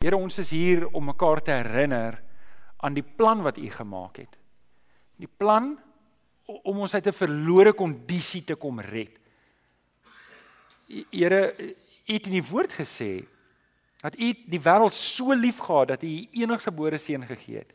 [0.00, 2.14] Here, ons is hier om mekaar te herinner
[2.80, 4.38] aan die plan wat U gemaak het.
[5.20, 5.74] Die plan
[6.64, 9.12] om ons uit 'n verlore kondisie te kom red.
[11.12, 11.52] Here,
[12.08, 13.26] U het in die woord gesê
[14.00, 17.74] dat U die wêreld so liefgehad dat U U enigste gebore seun gegee het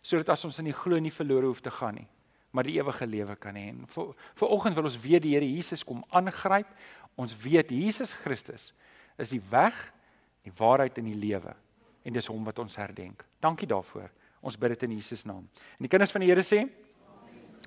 [0.00, 2.08] sodat as ons in die glo nie verlore hoef te gaan nie,
[2.52, 3.74] maar die ewige lewe kan hê.
[3.86, 6.68] Vir vanoggend wil ons weet die Here Jesus kom aangryp.
[7.16, 8.72] Ons weet Jesus Christus
[9.16, 9.92] is die weg,
[10.48, 11.54] die waarheid en die lewe
[12.04, 13.24] en dis hom wat ons herdenk.
[13.44, 14.08] Dankie daarvoor.
[14.40, 15.44] Ons bid dit in Jesus naam.
[15.76, 16.66] En die kinders van die Here sê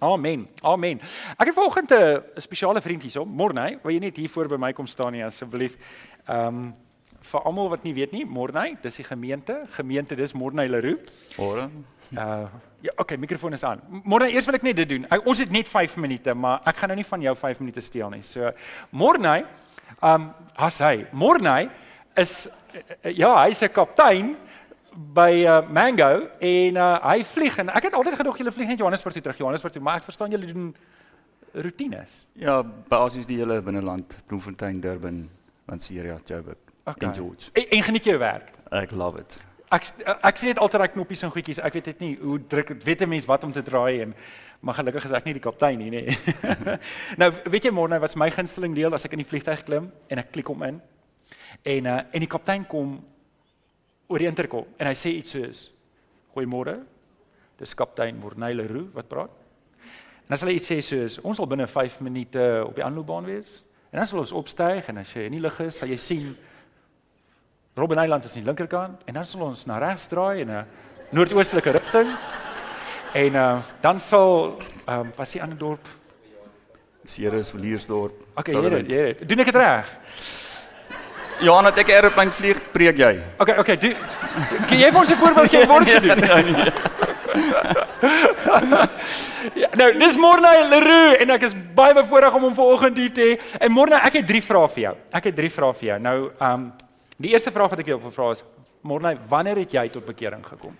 [0.02, 0.48] Amen.
[0.66, 0.98] Amen.
[1.38, 3.26] Ek het vanoggend 'n spesiale vriend hierso.
[3.26, 5.78] Morney, wil jy net hier voor by my kom staan nie asseblief?
[6.26, 6.74] Ehm um,
[7.22, 9.62] vir almal wat nie weet nie, Morney, dis die gemeente.
[9.76, 11.00] Gemeente, dis Morney Leroux.
[11.38, 11.70] Môre.
[12.18, 12.48] Uh
[12.82, 13.82] ja, okay, mikrofoon is aan.
[14.04, 15.06] Morney, eers wil ek net dit doen.
[15.06, 17.82] Ek, ons het net 5 minute, maar ek gaan nou nie van jou 5 minute
[17.82, 18.24] steel nie.
[18.24, 18.52] So
[18.90, 19.46] Morney,
[20.00, 21.70] ehm um, as hy, Morney
[22.18, 22.50] is
[23.22, 24.36] ja, hy's 'n kaptein
[24.92, 28.80] by uh, Mango en uh, hy vlieg en ek het altyd gedog julle vlieg net
[28.80, 30.76] Johannesburg toe terug Johannesburg toe, maar ek verstaan julle doen
[31.54, 32.26] rotines.
[32.40, 35.30] Ja, basies die hele binneland, Bloemfontein, Durban,
[35.68, 37.10] Lanseria, Joburg okay.
[37.10, 37.50] en George.
[37.54, 38.52] En, en geniet jou werk?
[38.70, 39.40] Ek love it.
[39.72, 39.88] Ek
[40.28, 41.62] ek sien net altyd daai knoppies en goedjies.
[41.64, 44.16] Ek weet dit nie hoe druk weet 'n mens wat om te draai en
[44.62, 46.18] maar gelukkig is ek nie die kaptein nie, nê.
[47.22, 50.20] nou, weet jy môre wat my gunsteling deel as ek in die vliegtuig klim en
[50.20, 50.82] ek klik hom in.
[51.64, 53.00] En uh en die kaptein kom
[54.08, 55.72] oor die interkom en hy sê iets soos
[56.36, 56.78] Goeiemôre.
[57.60, 59.34] Dis kaptein Morney Leroux wat praat.
[60.28, 63.62] En as hulle iets sê soos ons sal binne 5 minute op die aanloopbaan wees
[63.92, 66.32] en dan sal ons opstyg en as jy in die lug is, sal jy sien
[67.76, 70.66] Robben Island is aan die linkerkant en dan sal ons na regs draai in 'n
[71.12, 72.12] noordoostelike rigting.
[73.14, 75.88] En uh, dan sal ehm um, wat is die ander dorp?
[77.04, 78.14] Ceres, Villiersdorp.
[78.36, 79.28] Okay, hier, hier.
[79.28, 79.90] Doen ek dit reg?
[81.42, 83.16] Johan, het ek aeroplane vlieg, preek jy.
[83.42, 83.96] Okay, okay, doen
[84.70, 86.20] Kan jy vir ons 'n voorbeeld gee waar jy doen?
[86.22, 86.72] Nee, nee.
[89.62, 93.22] ja, nou, dis Morne Leroux en ek is baie bevoorreg om hom vanoggend hier te
[93.22, 93.40] hê.
[93.60, 94.96] En Morne, ek het drie vrae vir jou.
[95.12, 96.00] Ek het drie vrae vir jou.
[96.00, 96.72] Nou, ehm um,
[97.22, 98.44] die eerste vraag wat ek jou wil vra is
[98.82, 100.78] Morne, wanneer het jy tot bekering gekom?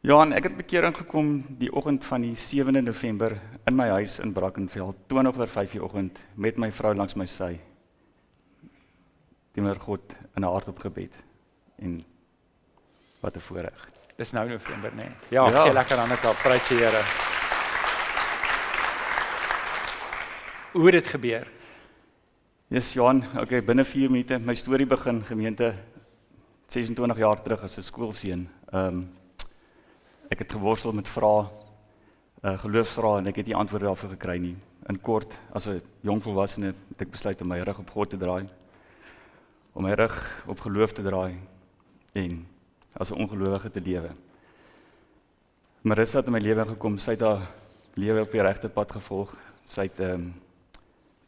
[0.00, 4.32] Johan, ek het bekering gekom die oggend van die 7de November in my huis in
[4.32, 7.58] Brackenfell, 20 oor 5 die oggend met my vrou langs my sy
[9.60, 10.00] teenoor God
[10.36, 11.14] in 'n hartop gebed
[11.78, 12.04] en
[13.20, 13.90] wat 'n voorreg.
[14.16, 14.96] Dis nou November nê.
[14.96, 15.10] Nee.
[15.28, 15.62] Ja, ja.
[15.62, 16.34] gee lekker aan mekaar.
[16.42, 17.02] Prys die Here.
[20.72, 21.46] Hoe het dit gebeur?
[22.68, 25.74] Yes, Johan, okay, binne 4 minute my storie begin gemeente
[26.68, 28.48] 26 jaar terug as 'n skoolseun.
[28.72, 29.10] Ehm um,
[30.28, 31.48] ek het geworstel met vrae
[32.44, 34.56] uh geloofsvrae en ek het nie antwoorde daarvoor gekry nie.
[34.88, 38.16] In kort, as 'n jong volwassene het ek besluit om my rug op God te
[38.16, 38.48] draai
[39.72, 41.38] om my rug op geloof te draai
[42.12, 42.46] en
[42.92, 44.10] as 'n ongelowige te lewe.
[45.82, 47.50] Marissa het in my lewe gekom, sy het haar
[47.94, 49.34] lewe op die regte pad gevolg.
[49.64, 50.34] Sy het ehm um,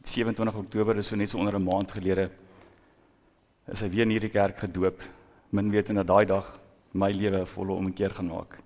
[0.03, 2.29] 27 Oktober, dis so net so onder 'n maand gelede,
[3.71, 5.01] is sy weer in hierdie kerk gedoop.
[5.49, 6.59] Min weet en dat daai dag
[6.91, 8.57] my lewe volle omkeer gaan maak.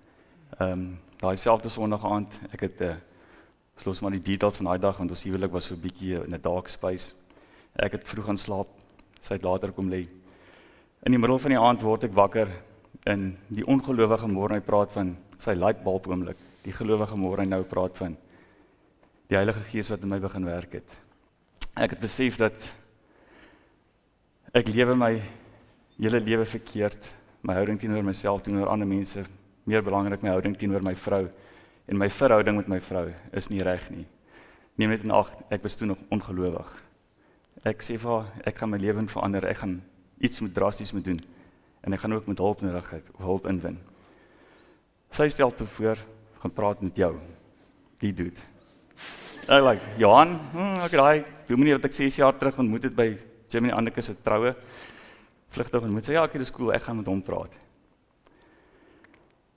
[0.58, 4.56] Ehm um, daai selfde Sondag aand, ek het 'n uh, eh, los maar die details
[4.56, 7.14] van daai dag want ons huwelik was so 'n bietjie in 'n dark space.
[7.76, 8.68] Ek het vroeg gaan slaap
[9.20, 10.04] sy het later kom lê.
[11.06, 12.50] In die middel van die aand word ek wakker
[13.08, 16.38] en die ongelowige môre hy praat van sy light bulb oomblik.
[16.64, 18.16] Die gelowige môre hy nou praat van
[19.28, 20.98] die Heilige Gees wat in my begin werk het.
[21.78, 22.56] Ek het besef dat
[24.56, 25.12] ek lewe my
[25.98, 26.98] hele lewe verkeerd.
[27.46, 29.22] My houding teenoor myself, teenoor ander mense,
[29.68, 31.28] meer belangrik my houding teenoor my vrou
[31.88, 34.04] en my verhouding met my vrou is nie reg nie.
[34.78, 36.68] Neem net in ag, ek was toe nog ongelowig.
[37.66, 39.46] Ek sê vir ek gaan my lewe verander.
[39.50, 39.80] Ek gaan
[40.22, 41.20] iets moet drasties moet doen
[41.86, 43.78] en ek gaan ook met hulp nodig of hulp inwin.
[45.14, 45.98] Sy stel te voor
[46.42, 47.14] gaan praat met jou.
[48.02, 48.38] Die doet.
[49.48, 53.08] Ek like Johan, hm, ek raai, dominee wat ek 6 jaar terug ontmoet het by
[53.48, 54.52] Jimmy Anneke se troue.
[55.54, 57.54] Vlugtig ontmoet sy, ja, ek het die skool, ek gaan met hom praat.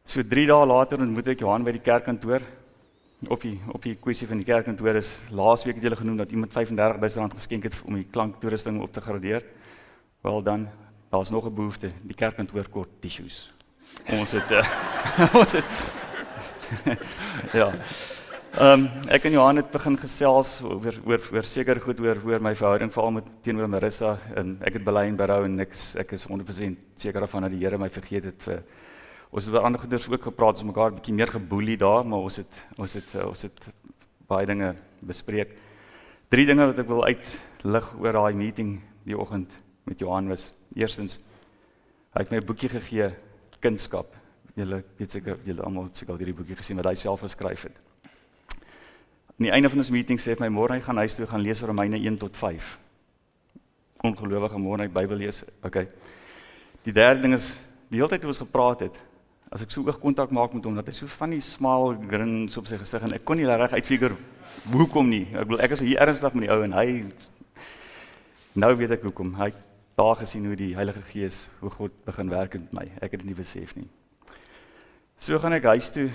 [0.08, 2.46] So 3 dae later ontmoet ek Johan by die kerkkantoor
[3.28, 6.52] op die op die kwessie van die kerkkantoor is laasweek het julle genoem dat iemand
[6.54, 9.46] 35000 rand geskenk het om die klanktoerusting op te gradeer.
[10.22, 10.68] Wel dan,
[11.10, 11.92] daar's nog 'n behoefte.
[12.02, 13.54] Die kerkkantoor kort tissues.
[14.10, 14.66] Ons het uh,
[15.42, 15.66] ons het
[17.60, 17.72] Ja.
[18.52, 22.42] Ehm um, ek en Johan het begin gesels oor oor oor seker goed oor oor
[22.44, 25.72] my verhouding veral met teenoor Marissa en ek het bely en berou en ek
[26.04, 28.64] ek is 100% seker daarvan dat die Here my vergeet het vir
[29.32, 32.20] Ons het oor ander goeders ook gepraat, ons mekaar 'n bietjie meer geboelie daar, maar
[32.20, 33.60] ons het ons het eh, ons het
[34.28, 35.58] baie dinge bespreek.
[36.30, 39.52] Drie dinge wat ek wil uitlig oor daai meeting die oggend
[39.84, 40.54] met Johan was.
[40.76, 41.20] Eerstens
[42.12, 43.16] Hy het my 'n boekie gegee,
[43.62, 44.16] Kunskap.
[44.56, 47.64] Julle weet seker julle almal het seker al hierdie boekie gesien wat hy self geskryf
[47.64, 47.80] het.
[49.40, 51.42] Aan die einde van ons meeting sê hy my môre hy gaan huis toe gaan
[51.42, 52.80] lees Romeine 1 tot 5.
[54.04, 55.44] Ongelowige môre hy Bybel lees.
[55.64, 55.88] Okay.
[56.84, 58.98] Die derde ding is die hele tyd toe ons gepraat het,
[59.52, 62.70] as ek so oogkontak maak met hom dat hy so van die smal grins op
[62.70, 64.16] sy gesig en ek kon nie reg uitfigure
[64.72, 65.26] hoekom nie.
[65.36, 66.86] Ek bedoel ek is hier ernstig met die ou en hy
[68.64, 69.34] nou weet ek hoekom.
[69.36, 69.50] Hy
[70.00, 72.86] daar gesien hoe die Heilige Gees, hoe God begin werk met my.
[73.04, 73.90] Ek het dit nie besef nie.
[75.20, 76.08] So gaan ek huis toe.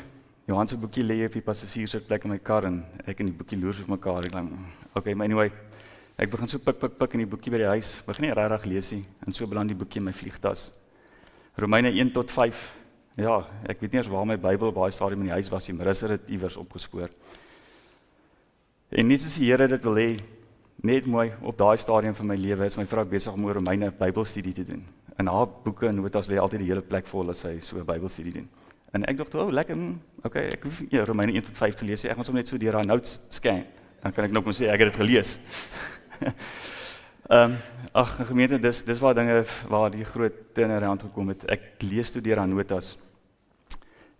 [0.49, 3.61] Johan se boekie lê op die passasiersitplek in my kar en ek en die boekie
[3.61, 4.31] loer op mekaar.
[4.31, 4.57] Ek dink,
[4.97, 5.51] okay, my anyway.
[6.17, 7.99] Ek begin so pik pik pik in die boekie by die huis.
[8.09, 10.71] Begin nie regtig lees nie en so beland die boekie in my vliegtas.
[11.61, 12.86] Romeine 1 tot 5.
[13.17, 15.75] Ja, ek weet nie eens waar my Bybel baie stadium in die huis was nie,
[15.79, 17.09] maar is dit iewers opgespoor.
[18.93, 20.11] En net soos die Here dit wil hê,
[20.85, 23.89] net mooi op daai stadium van my lewe is my vrou besig om oor Romeine
[23.89, 24.85] Bybelstudie te doen.
[25.17, 27.89] In haar boeke en notas lê altyd die hele plek vol as sy so 'n
[27.89, 28.49] Bybelstudie doen.
[28.93, 29.77] En ek dink, "O, oh, lekker.
[29.77, 32.11] Mm, okay, ek hoef nie Romeine 1 tot 5 te lees nie.
[32.11, 33.65] Ek gaan sommer net so deur haar notes scan.
[34.03, 35.39] Dan kan ek nou kom sê ek het dit gelees."
[37.29, 37.57] Ehm, um,
[37.93, 41.45] ag, gemeente, dis dis waar dinge waar die groot turnaround gekom het.
[41.51, 42.97] Ek lees toe deur haar notas.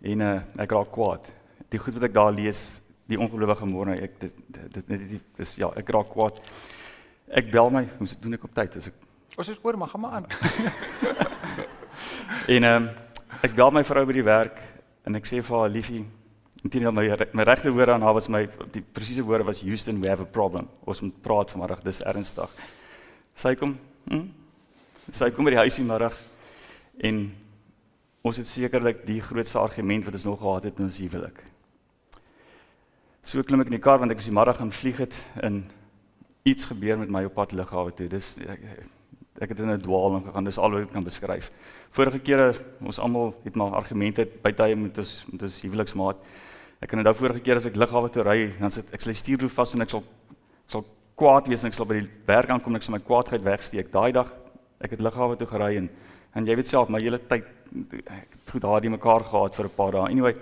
[0.01, 1.31] En uh, ek raak kwaad.
[1.71, 4.35] Die goed wat ek daar lees, die ongelowige môre ek dis
[4.73, 6.39] dis net die dis ja ek raak kwaad.
[7.27, 8.77] Ek bel my hoe doen ek op tyd?
[8.77, 9.05] As ek
[9.37, 10.29] ons is oor maar gaan maar aan.
[12.47, 12.89] En ehm um,
[13.43, 14.61] ek bel my vrou by die werk
[15.05, 15.99] en ek sê vir haar liefie
[16.63, 17.03] intendeel my
[17.37, 20.25] my regte woorde aan haar was my die presiese woorde was Houston we have a
[20.25, 20.69] problem.
[20.85, 22.55] Ons moet praat vanmiddag dis ernstig.
[23.35, 23.77] Sy kom
[24.09, 24.29] hm?
[25.11, 26.15] sy kom by die huis vanmiddag
[27.09, 27.21] en
[28.27, 31.43] ons het sekerlik die grootste argument wat ons nog gehad het in ons huwelik
[33.27, 35.65] So klim ek in die kar want ek is die môre gaan vlieg het en
[36.47, 38.05] iets gebeur met my op pad lughawe toe.
[38.07, 38.61] Dis ek,
[39.43, 40.47] ek het in 'n dwaaling gegaan.
[40.47, 41.51] Dis al wat ek kan beskryf.
[41.91, 46.15] Vorige kere ons almal het maar argumente by tye met ons met ons huweliksmaat.
[46.79, 49.49] Ek kan onthou vorige keer as ek lughawe toe ry, dan sit ek sal stuurwiel
[49.49, 50.03] vas en ek sal
[50.67, 50.85] sal
[51.17, 53.91] kwaad wees en ek sal by die werk aankom en ek sal my kwaadheid wegsteek.
[53.91, 54.31] Daai dag
[54.79, 55.89] ek het lughawe toe gery en
[56.33, 57.56] en jy weet self, my hele tyd ek het
[58.51, 60.11] goed daardie mekaar gehad vir 'n paar dae.
[60.11, 60.35] Anyway,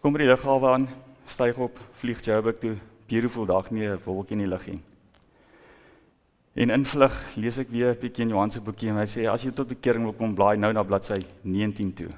[0.00, 0.88] kom by die lughawe aan
[1.26, 2.76] styg op, vlieg Joburg toe.
[3.08, 4.80] Beautiful dag nie wolkie in die lug nie.
[6.58, 9.44] En invlug, lees ek weer 'n bietjie in Johan se boekie en hy sê as
[9.44, 12.10] jy tot bekering wil kom, blaai nou na bladsy 19 toe.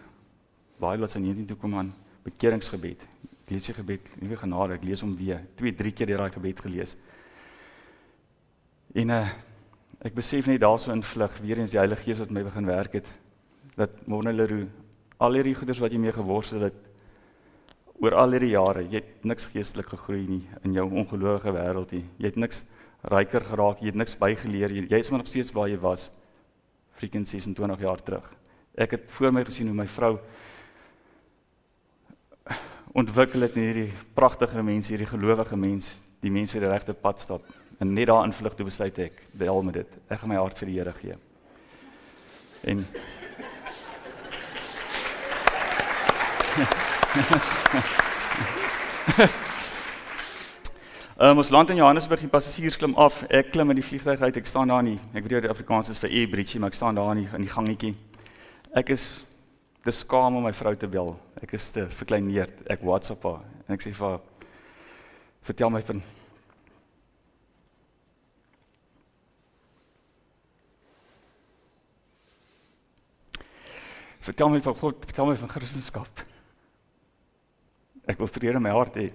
[0.79, 1.93] Blaai bladsy 19 toe kom aan
[2.25, 3.01] bekeringsgebed.
[3.45, 5.41] Ek lees die gebed, nuwe genade, ek lees hom weer.
[5.57, 6.97] 2, 3 keer daai gebed gelees.
[8.95, 9.29] En uh
[10.03, 13.07] ek besef net daarso invlug weer eens die Heilige Gees wat my begin werk het
[13.77, 14.65] dat Monelero
[15.21, 16.87] al hierdie goeders wat jy mee geworstel het
[18.01, 22.07] oor al hierdie jare, jy het niks geestelik gegroei nie in jou ongelowige wêreld nie.
[22.17, 22.63] Jy het niks
[23.13, 24.73] ryker geraak, jy het niks bygeleer.
[24.73, 26.09] Jy, jy is maar nog steeds waar jy was
[26.97, 28.25] freaking 26 jaar terug.
[28.81, 30.15] Ek het voor my gesien hoe my vrou
[33.01, 35.93] ontwikkel het in hierdie pragtige mens, hierdie gelowige mens,
[36.25, 37.45] die mens wat die regte pad stap.
[37.81, 40.01] En net daar invlug toe besluit ek, deel met dit.
[40.09, 41.21] Ek gaan my hart vir die Here gee.
[42.69, 43.21] En Ehm
[51.19, 53.23] um, ons land in Johannesburg, die passasiers klim af.
[53.29, 54.37] Ek klim in die vliegtuig uit.
[54.41, 54.99] Ek staan daar nie.
[55.15, 57.43] Ek weet die Afrikaans is vir Air Bridge, maar ek staan daar in die, in
[57.47, 57.95] die gangetjie.
[58.77, 59.05] Ek is
[59.85, 61.15] te skaam om my vrou te bel.
[61.43, 62.55] Ek is te verkleineerd.
[62.71, 64.21] Ek WhatsApp haar en ek sê vir haar
[65.47, 66.03] vertel my van
[74.21, 76.29] Vertel my van God, vertel my van Christendom.
[78.11, 79.11] Ek wil vrede in my hart hê.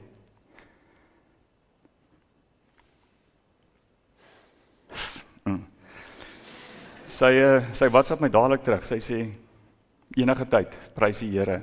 [7.15, 8.83] Sy uh, sy WhatsApp my dadelik terug.
[8.87, 9.21] Sy sê
[10.19, 11.61] enige tyd, prys die Here.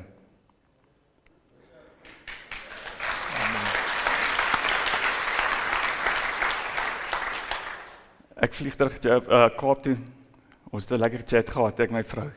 [8.42, 9.98] Ek vlieg terug te uh, Kaap toe.
[10.72, 12.30] Ons het 'n lekker chat gehad ek en my vrou.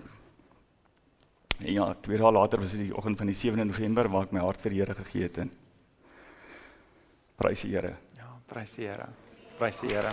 [1.65, 4.33] En ja, twee dae later was dit die oggend van die 7de November waar ek
[4.35, 5.39] my hart vir die Here gegee het
[7.35, 7.95] prys die Here.
[8.15, 9.07] Ja, prys die Here.
[9.57, 10.11] Prys die Here.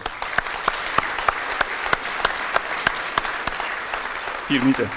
[4.48, 4.88] Vier minute.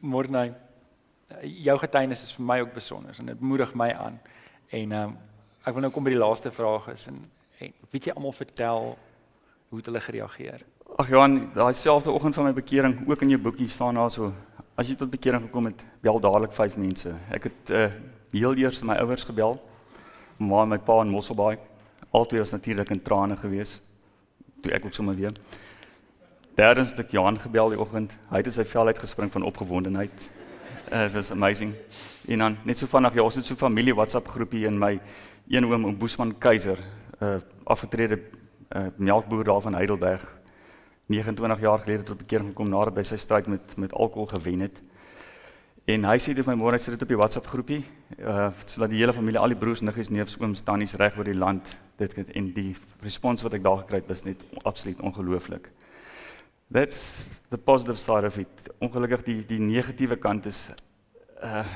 [0.00, 0.48] Môre
[1.42, 4.18] jou getuienis is vir my ook besonder en dit moedig my aan.
[4.70, 5.18] En ehm um,
[5.62, 7.20] ek wil nou kom by die laaste vraag is en,
[7.62, 8.96] en weet jy almal vertel
[9.68, 10.64] hoe het hulle gereageer?
[11.00, 14.26] Ag Johan, daai selfde oggend van my bekering, ook in jou boekie staan daar so,
[14.76, 17.14] as jy tot bekering gekom het, bel dadelik 5 mense.
[17.32, 17.86] Ek het uh
[18.32, 19.58] heel eers my ouers gebel,
[20.40, 21.56] maar my pa in Mosselbaai.
[22.16, 23.74] Altyd was natuurlik in trane gewees
[24.64, 25.32] toe ek ook sommer weer.
[26.56, 28.12] Derdens het ek Johan gebel die oggend.
[28.28, 30.28] Hy het sy vel uitgespring van opgewondenheid.
[30.92, 31.72] Uh, it was amazing.
[32.28, 34.98] En dan net so vanaand ja, ons het so familie WhatsApp groepie in my
[35.48, 36.78] een oom om Boesman Keiser,
[37.20, 38.20] 'n uh, afgetrede
[38.76, 40.41] uh, melkboer daar van Heidelberg.
[41.06, 44.82] 29 jaar gelede tot bekering gekom nadat by sy stryd met met alkohol gewen het.
[45.90, 47.80] En hy sê dit my môre sit dit op die WhatsApp groepie,
[48.22, 51.34] uh sodat die hele familie, al die broers, niggies, neefs, ooms, tannies reg oor die
[51.34, 52.70] land dit en die
[53.02, 55.70] respons wat ek daar gekry het was net absoluut ongelooflik.
[56.70, 58.70] That's the positive side of it.
[58.78, 60.68] Ongelukkig die die negatiewe kant is
[61.42, 61.66] uh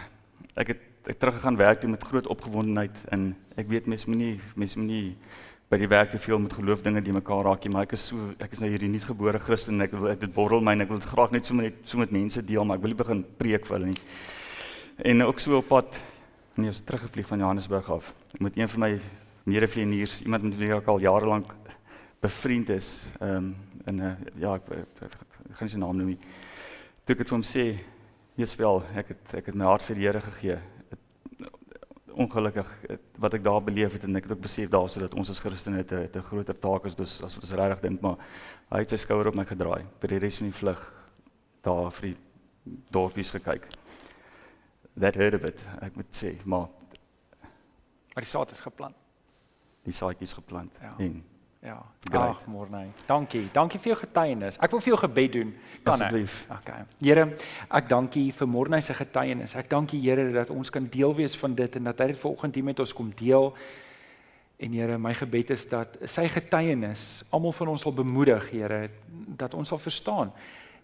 [0.56, 3.28] ek het ek teruggegaan werk toe met groot opgewondenheid en
[3.58, 5.16] ek weet mense moenie mense moenie
[5.66, 8.04] by die werk te veel met geloof dinge die mekaar raak nie, maar ek is
[8.12, 10.92] so ek is nou hierdie nuutgebore Christen en ek wil dit borrel my en ek
[10.92, 13.22] wil dit graag net so met so met mense deel, maar ek wil nie begin
[13.40, 14.02] preek vir hulle nie.
[15.10, 15.98] En ook so op pad
[16.54, 18.92] nee, ons teruggevlieg van Johannesburg af met een van my
[19.46, 21.50] medevlieëniers, iemand met wie ek al jare lank
[22.22, 23.06] bevriend is.
[23.20, 23.54] Ehm um,
[23.86, 25.12] en uh, ja, ek, ek, ek,
[25.50, 26.18] ek gaan sy naam noem nie.
[27.06, 27.66] Toe ek het vir hom sê,
[28.34, 30.58] "Jeswel, ek het ek het my hart vir die Here gegee."
[32.16, 35.30] Ongelukkig het, wat ek daar beleef het en ek het ook besef daar sodat ons
[35.30, 38.16] as Christene het 'n groter taak is dus as wat ons regtig dink, maar
[38.72, 40.92] hy het sy skouer op my gedraai by die res van die vlug
[41.62, 42.16] daar vir die
[42.90, 43.66] dorpies gekyk.
[44.98, 46.68] That heard of it, ek moet sê, maar
[48.14, 48.96] maar die saad is geplant.
[49.84, 50.94] Die saadjies geplant Ja.
[50.98, 51.22] en
[51.66, 51.82] Ja.
[52.10, 52.22] Great.
[52.22, 52.86] Ag, môre.
[53.08, 53.48] Dankie.
[53.52, 54.58] Dankie vir jou getuienis.
[54.62, 55.48] Ek wil vir jou gebed doen.
[55.82, 55.96] Kan?
[55.96, 56.36] Asseblief.
[56.60, 56.84] Okay.
[57.02, 57.24] Here,
[57.66, 59.56] ek dank U vir môre se getuienis.
[59.58, 62.20] Ek dank U Here dat ons kan deel wees van dit en dat hy dit
[62.20, 63.50] vanoggend hier met ons kom deel.
[64.62, 68.86] En Here, my gebed is dat sy getuienis almal van ons sal bemoedig, Here,
[69.34, 70.30] dat ons sal verstaan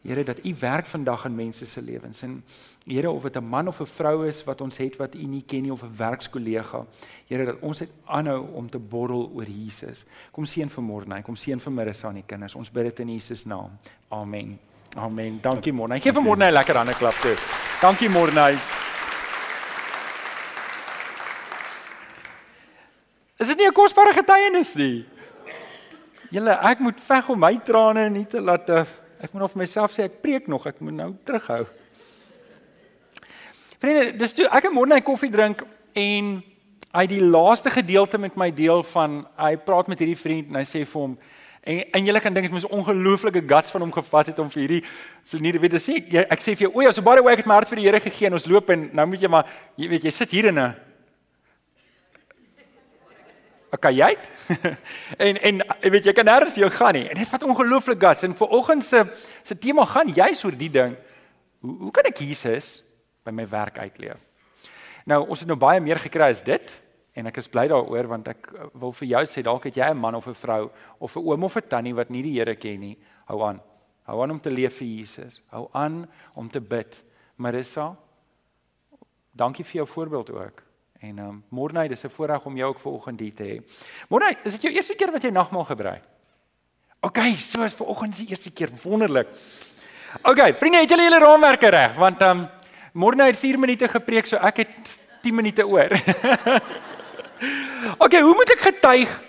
[0.02, 2.44] Here dat U werk vandag in mense se lewens en
[2.85, 5.42] Here of dit 'n man of 'n vrou is wat ons het wat U nie
[5.47, 6.87] ken nie of 'n werkskollega.
[7.26, 10.04] Here dat ons net aanhou om te borrel oor Jesus.
[10.30, 12.54] Kom seën vanmôre, nee, kom seën vir Marissa en die kinders.
[12.54, 13.71] Ons bid dit in Jesus naam.
[14.09, 14.59] Amen.
[14.97, 15.40] Amen.
[15.40, 16.00] Dankie môre.
[16.00, 17.37] Gee vir môre 'n lekker hande klap toe.
[17.80, 18.59] Dankie môre.
[23.38, 25.06] Is dit nie 'n kosbare getuienis nie?
[26.30, 28.85] Julle, ek moet veg om my trane nie te laat uh,
[29.23, 31.67] Ek moet nou vir myself sê ek preek nog, ek moet nou terughou.
[33.79, 35.62] Vriende, dis toe ek 'n môre koffie drink
[35.95, 36.43] en
[36.93, 40.64] hy die laaste gedeelte met my deel van hy praat met hierdie vriend en hy
[40.64, 41.17] sê vir hom
[41.62, 44.61] en en julle kan dink dit moes ongelooflike guts van hom gevat het om vir
[44.61, 44.85] hierdie
[45.25, 47.69] vriende weet sê ek, sê vir jou o ja, so baie ek het my hart
[47.69, 50.11] vir die Here gegee en ons loop en nou moet jy maar jy weet jy
[50.11, 50.75] sit hier in 'n
[53.73, 54.11] Okay, jy?
[55.26, 57.07] en en jy weet jy kan nêrens jou gaan nie.
[57.09, 59.00] En dit vat ongelooflik guts en vanoggend se
[59.43, 60.93] se tema gaan juis oor die ding.
[61.64, 62.83] Hoe hoe kan ek Jesus
[63.25, 64.21] by my werk uitleef?
[65.09, 66.75] Nou, ons het nou baie meer gekry as dit
[67.17, 69.88] en ek is bly daaroor want ek uh, wil vir jou sê dalk het jy
[69.88, 70.69] 'n man of 'n vrou
[71.00, 72.99] of 'n oom of 'n tannie wat nie die Here ken nie.
[73.25, 73.61] Hou aan.
[74.05, 75.41] Hou aan om te leef vir Jesus.
[75.49, 77.02] Hou aan om te bid.
[77.37, 77.97] Marissa,
[79.33, 80.72] dankie vir jou voorbeeld ook.
[81.02, 83.56] En ehm um, môre, dis 'n voorreg om jou ook vanoggend hier te hê.
[84.09, 86.02] Môre, is dit jou eerste keer wat jy nagmaal gebruik?
[87.00, 89.26] OK, so is vanoggend se eerste keer wonderlik.
[90.23, 91.94] OK, vriende, het julle julle raamwerke reg?
[91.94, 92.49] Want ehm um,
[92.92, 95.90] môre het 4 minute gepreek, so ek het 10 minute oor.
[98.04, 99.21] OK, hoe moet ek getuig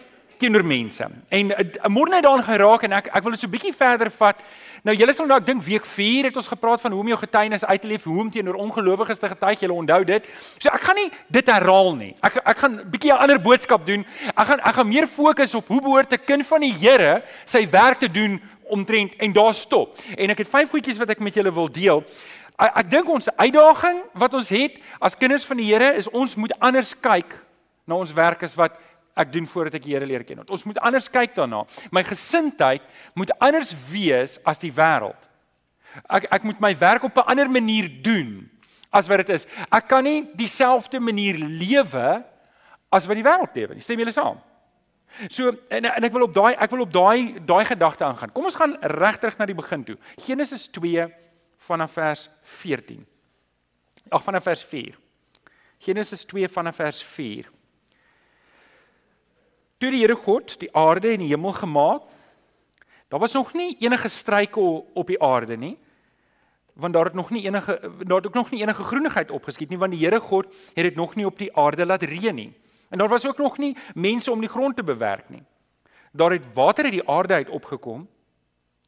[0.43, 1.07] teenoor mense?
[1.33, 4.11] En uh, môre net daarin geraak en ek ek wil dit so 'n bietjie verder
[4.11, 4.43] vat.
[4.83, 7.17] Nou julle sal nou ek dink week 4 het ons gepraat van hoe om jou
[7.17, 9.59] getuienis uit te leef, hoe om teenoor ongelowiges te getuig.
[9.59, 10.25] Julle onthou dit.
[10.59, 12.15] So ek gaan nie dit herhaal nie.
[12.21, 14.05] Ek ek gaan 'n bietjie 'n ander boodskap doen.
[14.35, 17.69] Ek gaan ek gaan meer fokus op hoe behoort 'n kind van die Here sy
[17.69, 19.97] werk te doen omtrent en daar stop.
[20.17, 22.03] En ek het vyf goedjies wat ek met julle wil deel.
[22.57, 26.35] Ek, ek dink ons uitdaging wat ons het as kinders van die Here is ons
[26.35, 27.33] moet anders kyk
[27.85, 28.77] na ons werk as wat
[29.15, 30.41] ek doen voordat ek die Here leer ken.
[30.41, 31.63] Want ons moet anders kyk daarna.
[31.93, 32.81] My gesindheid
[33.17, 35.29] moet anders wees as die wêreld.
[36.09, 38.49] Ek ek moet my werk op 'n ander manier doen
[38.91, 39.45] as wat dit is.
[39.71, 42.23] Ek kan nie dieselfde manier lewe
[42.91, 43.81] as wat die wêreld lewe nie.
[43.81, 44.41] Stem julle saam?
[45.29, 48.31] So en en ek wil op daai ek wil op daai daai gedagte aangaan.
[48.33, 49.97] Kom ons gaan regterug na die begin toe.
[50.17, 51.07] Genesis 2
[51.67, 53.05] vanaf vers 14.
[54.09, 54.97] Ag vanaf vers 4.
[55.79, 57.49] Genesis 2 vanaf vers 4.
[59.83, 62.03] Toe die Here God die aarde en die hemel gemaak,
[63.11, 65.73] daar was nog nie enige struikel op die aarde nie.
[66.79, 67.75] Want daar het nog nie enige
[68.07, 70.95] daar het ook nog nie enige groenigheid opgeskiet nie want die Here God het dit
[70.95, 72.53] nog nie op die aarde laat reën nie.
[72.89, 75.43] En daar was ook nog nie mense om die grond te bewerk nie.
[76.11, 78.07] Daar het water uit die aarde uit opgekom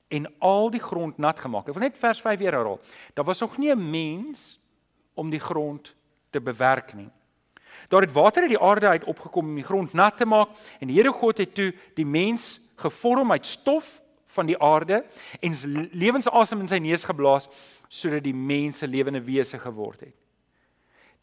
[0.08, 1.68] en al die grond nat gemaak.
[1.68, 2.80] Ek wil net vers 5 weer herhaal.
[3.14, 4.60] Daar was nog nie 'n mens
[5.14, 5.96] om die grond
[6.30, 7.12] te bewerk nie.
[7.88, 10.50] Daar het water uit die aarde uit opgekom om die grond nat te maak
[10.80, 14.02] en die Here God het toe die mens gevorm uit stof
[14.36, 15.04] van die aarde
[15.40, 15.56] en
[15.92, 17.48] lewensasem in sy neus geblaas
[17.88, 20.16] sodat die mense lewende wese geword het.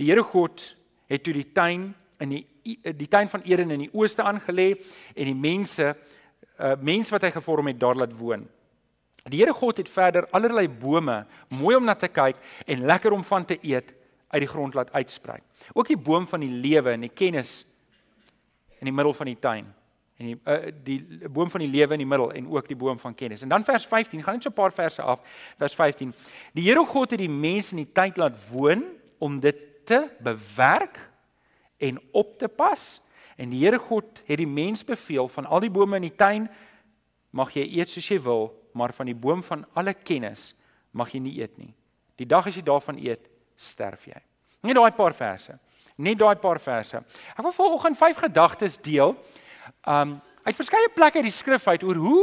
[0.01, 0.65] Die Here God
[1.11, 1.93] het toe die tuin
[2.23, 2.47] in die
[2.95, 4.77] die tuin van Eden in die ooste aangelê
[5.15, 5.95] en die mense
[6.63, 8.47] uh mense wat hy gevorm het daar laat woon.
[9.31, 13.25] Die Here God het verder allerlei bome mooi om na te kyk en lekker om
[13.27, 13.93] van te eet
[14.33, 15.39] uit die grond laat uitsprei.
[15.73, 17.63] Ook die boom van die lewe en die kennis
[18.81, 19.69] in die middel van die tuin
[20.23, 22.99] en die uh, die boom van die lewe in die middel en ook die boom
[22.99, 23.43] van kennis.
[23.43, 25.21] En dan vers 15, gaan net so 'n paar verse af.
[25.59, 26.15] Vers 15.
[26.53, 28.85] Die Here God het die mense in die tyd laat woon
[29.19, 31.11] om dit te bewerk
[31.77, 33.01] en op te pas.
[33.37, 36.49] En die Here God het die mens beveel van al die bome in die tuin
[37.31, 40.55] mag jy eet soos jy wil, maar van die boom van alle kennis
[40.91, 41.75] mag jy nie eet nie.
[42.17, 44.19] Die dag as jy daarvan eet, sterf jy.
[44.63, 45.59] Net daai paar verse.
[45.97, 47.01] Net daai paar verse.
[47.37, 49.17] Ek wil vanoggend vyf gedagtes deel.
[49.87, 52.23] Um uit verskeie plekke uit die skrif uit oor hoe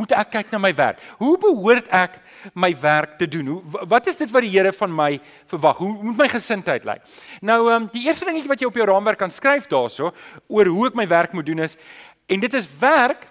[0.00, 1.00] moet ek kyk na my werk?
[1.20, 2.16] Hoe behoort ek
[2.58, 3.52] my werk te doen?
[3.52, 5.10] Hoe wat is dit wat die Here van my
[5.50, 5.78] verwag?
[5.82, 7.04] Hoe moet my gesindheid lyk?
[7.46, 10.12] Nou um die eerste dingetjie wat jy op jou raamwerk kan skryf daarso
[10.48, 11.76] oor hoe ek my werk moet doen is
[12.30, 13.28] en dit is werk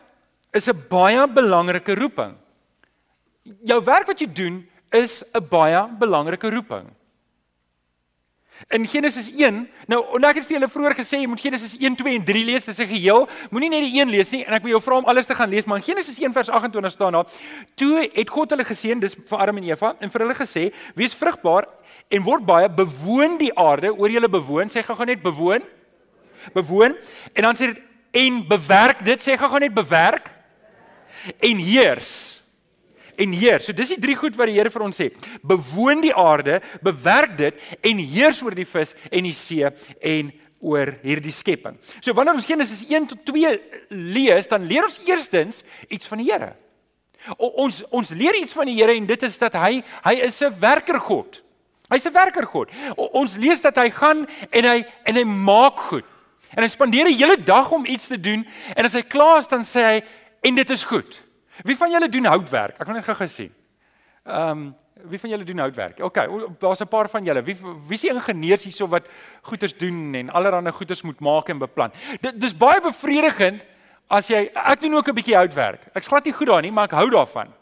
[0.55, 2.35] is 'n baie belangrike roeping.
[3.63, 6.98] Jou werk wat jy doen is 'n baie belangrike roeping.
[8.67, 11.95] In Genesis 1, nou en ek het vir julle vroeër gesê jy moet Genesis 1,
[11.95, 13.27] 2 en 3 lees, dit is 'n geheel.
[13.51, 15.49] Moenie net die een lees nie en ek wil jou vra om alles te gaan
[15.49, 17.25] lees, maar in Genesis 1 vers 28 staan daar:
[17.75, 21.13] "Toe het God hulle geseën, dis vir Adam en Eva, en vir hulle gesê: Wees
[21.13, 21.67] vrugbaar
[22.09, 25.63] en word baie, bewoon die aarde, oor julle bewoon, sê gou-gou net bewoon.
[26.53, 26.97] Bewoon
[27.33, 30.31] en dan sê dit en bewerk dit, sê gou-gou net bewerk
[31.39, 32.38] en heers."
[33.19, 33.67] En heers.
[33.67, 35.09] So dis die drie goed wat die Here vir ons sê.
[35.45, 39.67] Bewoon die aarde, bewerk dit en heers oor die vis en die see
[39.99, 41.77] en oor hierdie skepping.
[42.03, 43.53] So wanneer ons Genesis 1 tot 2
[44.15, 46.53] lees, dan leer ons eerstens iets van die Here.
[47.37, 50.55] Ons ons leer iets van die Here en dit is dat hy hy is 'n
[50.59, 51.41] werker God.
[51.89, 52.71] Hy's 'n werker God.
[52.95, 56.05] Ons lees dat hy gaan en hy en hy maak goed.
[56.55, 59.47] En hy spandeer 'n hele dag om iets te doen en as hy klaar is
[59.47, 60.03] dan sê hy
[60.41, 61.28] en dit is goed.
[61.63, 62.77] Wie van julle doen houtwerk?
[62.79, 63.51] Ek wil net gou gesien.
[64.25, 64.75] Ehm, um,
[65.09, 65.99] wie van julle doen houtwerk?
[66.03, 66.17] OK,
[66.59, 67.43] daar's 'n paar van julle.
[67.43, 67.55] Wie
[67.87, 69.07] wie is die ingenieurs hierso wat
[69.41, 71.91] goeders doen en allerlei goeders moet maak en beplan?
[72.21, 73.61] Dit dis baie bevredigend
[74.07, 75.81] as jy ek doen ook 'n bietjie houtwerk.
[75.93, 77.53] Ek's glad nie goed daarin nie, maar ek hou daarvan.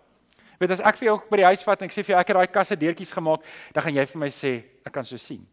[0.57, 2.27] Weet as ek vir jou by die huis vat en ek sê vir jou ek
[2.27, 3.41] het daai kasse deurtjies gemaak,
[3.73, 5.47] dan gaan jy vir my sê ek kan so sien.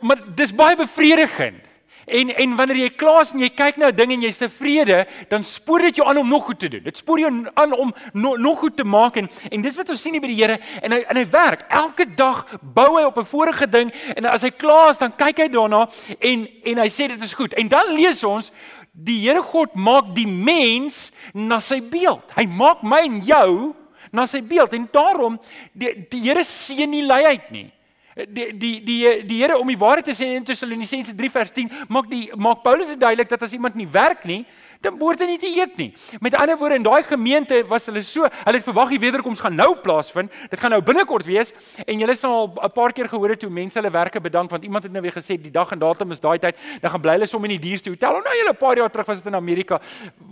[0.00, 1.65] maar dis baie bevredigend.
[2.06, 5.06] En en wanneer jy klaar is en jy kyk na 'n ding en jy's tevrede,
[5.28, 6.82] dan spoor dit jou aan om nog goed te doen.
[6.82, 10.02] Dit spoor jou aan om no, nog goed te maak en en dis wat ons
[10.02, 11.64] sien hier by die Here en hy en hy werk.
[11.68, 15.38] Elke dag bou hy op 'n vorige ding en as hy klaar is, dan kyk
[15.38, 15.88] hy daarna
[16.20, 17.54] en en hy sê dit is goed.
[17.54, 18.52] En dan lees ons
[18.92, 22.32] die Here God maak die mens na sy beeld.
[22.36, 23.74] Hy maak my en jou
[24.12, 25.40] na sy beeld en daarom
[25.72, 27.72] die die Here seën nie luiheid nie
[28.16, 31.68] die die die die Here om die waarheid te sê in Tessalonisense 3 vers 10
[31.92, 34.46] maak die maak Paulus dit duidelik dat as iemand nie werk nie,
[34.80, 35.90] dan behoort hy nie te eet nie.
[36.24, 39.56] Met ander woorde, in daai gemeente was hulle so, hulle het verwag die wederkoms gaan
[39.56, 40.32] nou plaasvind.
[40.48, 41.52] Dit gaan nou binnekort wees
[41.84, 44.64] en julle sal al 'n paar keer gehoor het hoe mense hulle werke bedank want
[44.64, 47.12] iemand het nou weer gesê die dag en datum is daai tyd, dan gaan bly
[47.20, 48.22] hulle som in die duurste hotel.
[48.24, 49.80] Nou julle 'n paar jaar terug was dit in Amerika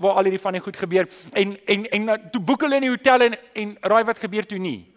[0.00, 2.88] waar al hierdie van die goed gebeur en en en, en toe boek hulle in
[2.88, 4.93] die hotel en en raai wat gebeur toe nie.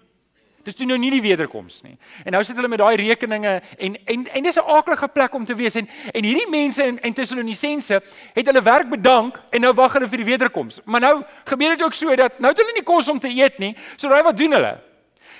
[0.67, 1.93] Dis toe nou nie die wederkoms nie.
[2.27, 5.45] En nou sit hulle met daai rekeninge en en en dis 'n aaklige plek om
[5.45, 8.01] te wees en en hierdie mense in in Tessalonisense
[8.33, 10.81] het hulle werk bedank en nou wag hulle vir die wederkoms.
[10.83, 13.57] Maar nou gebeur dit ook so dat nou het hulle nie kos om te eet
[13.59, 13.75] nie.
[13.95, 14.79] So raai wat doen hulle?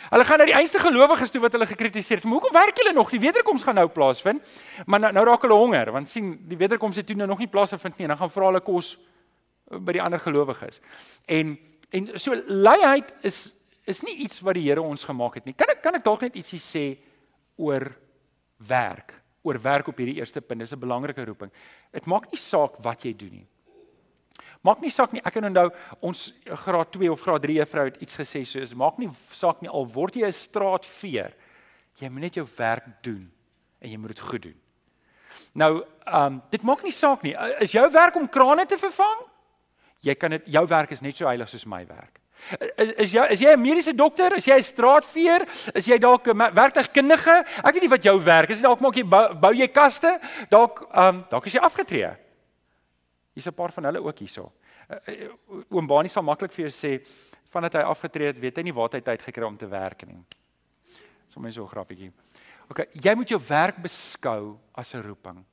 [0.10, 2.24] Hulle gaan na die einste gelowiges toe wat hulle gekritiseer het.
[2.24, 3.10] Maar hoekom werk julle nog?
[3.10, 4.42] Die wederkoms gaan nou plaasvind.
[4.86, 7.48] Maar nou, nou raak hulle honger want sien die wederkoms het toe nou nog nie
[7.48, 8.98] plaasgevind nie en dan gaan vra hulle kos
[9.68, 10.80] by die ander gelowiges.
[11.26, 11.58] En
[11.90, 13.57] en so luiheid is
[13.88, 15.56] is nie iets wat die Here ons gemaak het nie.
[15.58, 16.86] Kan ek kan ek dalk net ietsie sê
[17.58, 17.88] oor
[18.68, 19.16] werk?
[19.48, 20.60] Oor werk op hierdie eerste punt.
[20.60, 21.52] Dis 'n belangrike roeping.
[21.92, 23.48] Dit maak nie saak wat jy doen nie.
[24.64, 25.22] Maak nie saak nie.
[25.24, 25.72] Ek kan onthou
[26.02, 29.70] ons graad 2 of graad 3 juffrou het iets gesê soos maak nie saak nie
[29.70, 31.34] al word jy 'n straatveer.
[32.00, 33.32] Jy moet net jou werk doen
[33.82, 34.60] en jy moet dit goed doen.
[35.54, 37.36] Nou, ehm um, dit maak nie saak nie.
[37.60, 39.26] Is jou werk om krane te vervang?
[40.02, 42.20] Jy kan dit jou werk is net so heilig soos my werk.
[42.78, 44.36] Is is jy is jy 'n mediese dokter?
[44.38, 45.48] Is jy 'n straatveer?
[45.76, 47.46] Is jy dalk 'n werktuigkundige?
[47.64, 48.62] Ek weet nie wat jou werk is.
[48.62, 50.20] Dalk maak jy bou, bou jy kaste?
[50.50, 52.16] Dalk ehm um, dalk is jy afgetree.
[53.34, 54.52] Hier's 'n paar van hulle ook hierso.
[54.90, 57.06] Uh, Oom Bani sal maklik vir jou sê
[57.52, 60.18] vandat hy afgetree het, weet hy nie waar hy tyd gekry om te werk nie.
[61.28, 62.12] Sommige so 'n grappietjie.
[62.70, 65.46] OK, jy moet jou werk beskou as 'n roeping.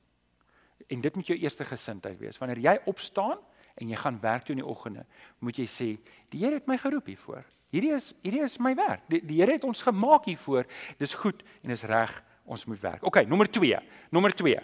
[0.87, 2.37] En dit moet jou eerste gesindheid wees.
[2.37, 3.39] Wanneer jy opstaan
[3.75, 5.03] en jy gaan werk toe in die oggende,
[5.43, 5.89] moet jy sê,
[6.31, 7.43] die Here het my geroep hiervoor.
[7.75, 9.03] Hierdie is hierdie is my werk.
[9.11, 10.67] Die, die Here het ons gemaak hiervoor.
[11.01, 12.13] Dis goed en dis reg.
[12.45, 13.03] Ons moet werk.
[13.03, 13.79] OK, nommer 2.
[14.13, 14.59] Nommer 2.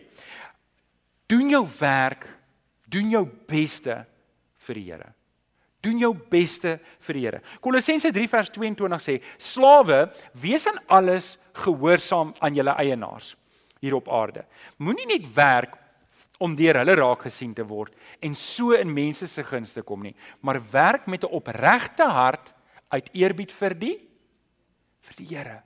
[1.31, 2.27] Doen jou werk.
[2.91, 4.03] Doen jou beste
[4.67, 5.09] vir die Here.
[5.81, 7.41] Doen jou beste vir die Here.
[7.63, 10.03] Kolossense 3 vers 22 sê: Slawe,
[10.37, 11.33] wees in alles
[11.65, 13.33] gehoorsaam aan julle eienaars
[13.81, 14.45] hier op aarde.
[14.77, 15.73] Moenie net werk
[16.41, 17.93] om deur hulle raak gesien te word
[18.25, 22.53] en so in mense se gunste kom nie, maar werk met 'n opregte hart
[22.89, 23.97] uit eerbied vir die
[25.01, 25.63] vir die Here.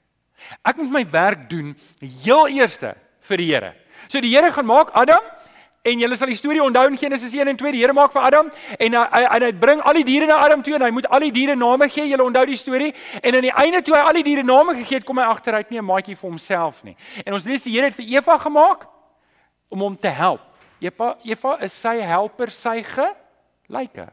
[0.63, 3.73] Ek moet my werk doen heel eerste vir die Here.
[4.07, 5.23] So die Here gaan maak Adam
[5.85, 7.71] En julle sal die storie onthou in Genesis 1 en 2.
[7.75, 8.47] Die Here maak vir Adam
[8.79, 11.27] en hy hy, hy bring al die diere na Adam toe en hy moet al
[11.27, 12.07] die diere name gee.
[12.09, 12.89] Julle onthou die storie.
[13.21, 15.53] En aan die einde toe hy al die diere name gegee het, kom hy agter
[15.53, 16.95] hy het nie 'n maatjie vir homself nie.
[17.23, 18.87] En ons lees die Here het vir Eva gemaak
[19.69, 20.41] om hom te help.
[20.79, 24.09] Eva Eva is sy helper, sy gelyke.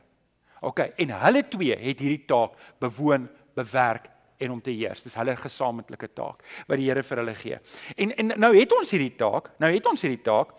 [0.62, 4.08] OK, en hulle twee het hierdie taak bewoon, bewerk
[4.42, 5.02] en om te heers.
[5.02, 7.58] Dis hulle gesamentlike taak wat die Here vir hulle gee.
[7.96, 9.52] En en nou het ons hierdie taak.
[9.62, 10.54] Nou het ons hierdie taak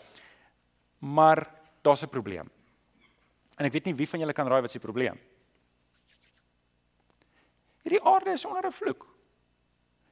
[1.03, 1.43] maar
[1.83, 2.49] daar's 'n probleem.
[3.57, 5.19] En ek weet nie wie van julle kan raai wat se probleem.
[7.83, 9.07] Hierdie aarde is onder 'n vloek.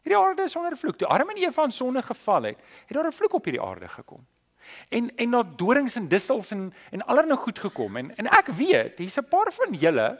[0.03, 0.97] Hierdie aarde is onder 'n vloek.
[0.97, 3.87] Toe Adam en Eva aan sonde geval het, het daar 'n vloek op hierdie aarde
[3.87, 4.27] gekom.
[4.89, 8.97] En en na dorings en dissels en en allerlei goed gekom en en ek weet,
[8.97, 10.19] hier's 'n paar van julle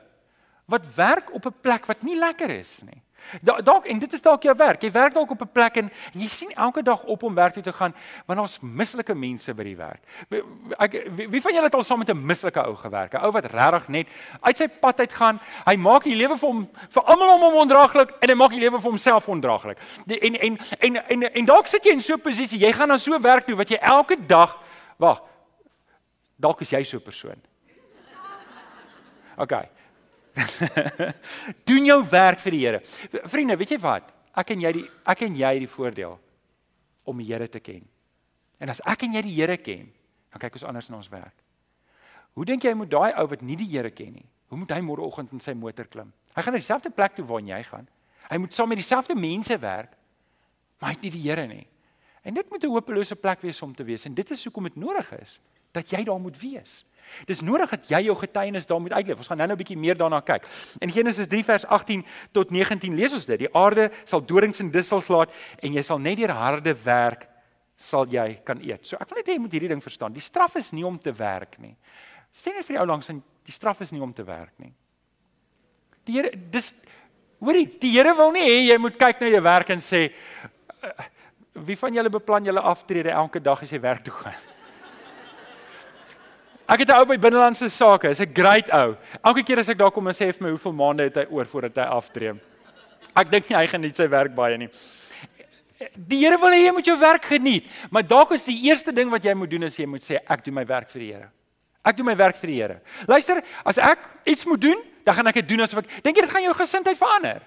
[0.66, 3.02] wat werk op 'n plek wat nie lekker is nie.
[3.42, 4.82] Dalk en dit is dalk jou werk.
[4.84, 7.64] Jy werk dalk op 'n plek en jy sien elke dag op om werk toe
[7.64, 7.94] te gaan
[8.26, 10.02] want ons mislike mense by die werk.
[10.78, 13.14] Ek wie, wie van julle het al saam met 'n mislike ou gewerk?
[13.14, 14.08] 'n Ou wat regtig net
[14.42, 15.40] uit sy pad uit gaan.
[15.66, 18.60] Hy maak die lewe vir hom vir almal om hom ondraaglik en hy maak die
[18.60, 19.78] lewe vir homself ondraaglik.
[20.08, 22.60] En en en en en dalk sit jy in so 'n posisie.
[22.60, 24.58] Jy gaan dan so werk toe wat jy elke dag
[24.98, 25.22] wag.
[26.40, 27.42] Dalk is jy so 'n persoon.
[29.38, 29.81] OK.
[31.70, 32.82] doen jou werk vir die Here.
[33.30, 34.12] Vriende, weet jy wat?
[34.38, 36.18] Ek en jy die ek en jy die voordeel
[37.10, 37.84] om die Here te ken.
[38.62, 39.90] En as ek en jy die Here ken,
[40.32, 41.36] dan kyk ons anders na ons werk.
[42.38, 44.80] Hoe dink jy moet daai ou wat nie die Here ken nie, hoe moet hy
[44.86, 46.14] môreoggend in sy motor klim?
[46.36, 47.90] Hy gaan na dieselfde plek toe waar jy gaan.
[48.30, 49.98] Hy moet saam met dieselfde mense werk,
[50.80, 51.66] maar hy het nie die Here nie.
[52.24, 54.76] En dit moet 'n hopelose plek wees om te wees en dit is hoekom dit
[54.76, 55.40] nodig is
[55.72, 56.86] dat jy daar moet wees.
[57.26, 59.18] Dis nodig dat jy jou getuienis daar moet uitleef.
[59.18, 60.46] Ons gaan nou-nou 'n bietjie meer daarna kyk.
[60.80, 63.40] In Genesis 3 vers 18 tot 19 lees ons dit.
[63.40, 65.30] Die aarde sal dorings en dissels laat
[65.62, 67.28] en jy sal net deur harde werk
[67.76, 68.86] sal jy kan eet.
[68.86, 70.14] So ek wil net hê jy moet hierdie ding verstaan.
[70.14, 71.76] Die straf is nie om te werk nie.
[72.32, 74.72] Sê net vir die ou langs en die straf is nie om te werk nie.
[76.06, 76.74] Die Here dis
[77.42, 81.10] hoorie, die Here wil nie hê jy moet kyk na jou werk en sê uh,
[81.68, 84.51] wie van julle beplan julle aftrede elke dag as jy werk toe gaan?
[86.72, 88.96] Ek het 'n ou by binnelandse sake, is 'n great ou.
[89.24, 91.46] Elke keer as ek daar kom en sê vir my hoeveel maande het hy oor
[91.46, 92.34] voordat hy aftree.
[93.16, 94.70] Ek dink nie hy geniet sy werk baie nie.
[95.96, 99.10] Die Here wil hê jy moet jou werk geniet, maar dalk is die eerste ding
[99.10, 101.30] wat jy moet doen is jy moet sê ek doen my werk vir die Here.
[101.84, 102.82] Ek doen my werk vir die Here.
[103.08, 106.22] Luister, as ek iets moet doen, dan gaan ek dit doen asof ek dink jy
[106.22, 107.42] dit gaan jou gesindheid verander.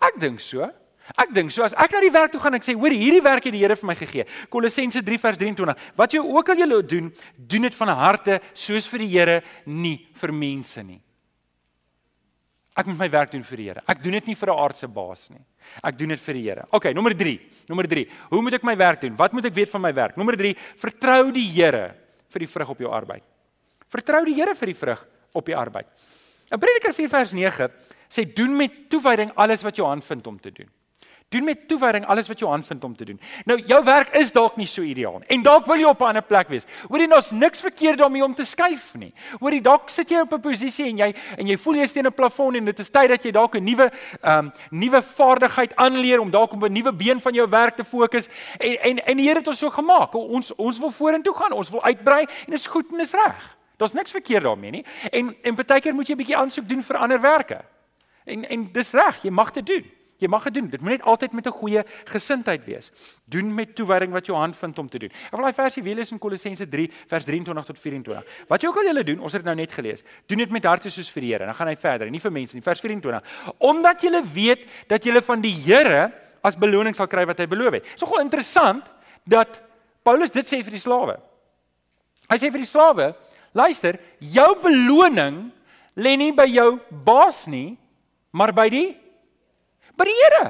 [0.00, 0.70] Ek dink so.
[1.16, 3.24] Ek dink so as ek na die werk toe gaan en ek sê hoor hierdie
[3.24, 4.24] werk het die Here vir my gegee.
[4.52, 5.90] Kolossense 3 vers 23.
[5.96, 9.96] Wat jy ook al julle doen, doen dit van harte soos vir die Here, nie
[10.20, 11.00] vir mense nie.
[12.78, 13.82] Ek moet my werk doen vir die Here.
[13.90, 15.42] Ek doen dit nie vir 'n aardse baas nie.
[15.82, 16.66] Ek doen dit vir die Here.
[16.70, 17.40] OK, nommer 3.
[17.68, 18.06] Nommer 3.
[18.30, 19.16] Hoe moet ek my werk doen?
[19.16, 20.16] Wat moet ek weet van my werk?
[20.16, 20.54] Nommer 3.
[20.76, 21.94] Vertrou die Here
[22.28, 23.22] vir die vrug op jou arbeid.
[23.88, 25.86] Vertrou die Here vir die vrug op die arbeid.
[26.50, 27.68] In Prediker 4 vers 9
[28.08, 30.68] sê doen met toewyding alles wat jou hand vind om te doen.
[31.28, 33.20] Doen met toewyding alles wat jou hand vind om te doen.
[33.44, 35.20] Nou jou werk is dalk nie so ideaal.
[35.28, 36.64] En dalk wil jy op 'n ander plek wees.
[36.88, 39.12] Hoorie, daar's niks verkeerd daarmee om te skuif nie.
[39.40, 42.14] Hoorie, dalk sit jy op 'n posisie en jy en jy voel jy's teen 'n
[42.14, 43.90] plafon en dit is tyd dat jy dalk 'n nuwe
[44.22, 47.84] ehm um, nuwe vaardigheid aanleer om dalk op 'n nuwe been van jou werk te
[47.84, 48.28] fokus.
[48.58, 50.14] En en en die Here het ons so gemaak.
[50.14, 51.52] Ons ons wil vorentoe gaan.
[51.52, 53.56] Ons wil uitbrei en dit is goed en dit is reg.
[53.76, 54.84] Daar's niks verkeerd daarmee nie.
[55.10, 57.60] En en baie keer moet jy 'n bietjie aansoek doen vir ander werke.
[58.24, 59.97] En en dis reg, jy mag dit doen.
[60.18, 60.66] Jy mag dit doen.
[60.70, 62.90] Dit moet net altyd met 'n goeie gesindheid wees.
[63.24, 65.10] Doen met toewyding wat jou hand vind om te doen.
[65.10, 68.24] Ek wil daai versie weer lees in Kolossense 3 vers 23 tot 24.
[68.48, 70.02] Wat jy ook al julle doen, ons het dit nou net gelees.
[70.26, 71.44] Doen dit met harte soos vir die Here.
[71.44, 72.62] Dan gaan hy verder, nie vir mense nie.
[72.62, 73.22] Vers 24.
[73.58, 77.72] Omdat julle weet dat julle van die Here as beloning sal kry wat hy beloof
[77.72, 77.84] het.
[77.84, 78.84] Dis nogal interessant
[79.24, 79.62] dat
[80.02, 81.18] Paulus dit sê vir die slawe.
[82.28, 83.14] Hy sê vir die slawe,
[83.56, 85.52] luister, jou beloning
[85.96, 87.78] lê nie by jou baas nie,
[88.32, 88.96] maar by die
[89.98, 90.46] by die Here.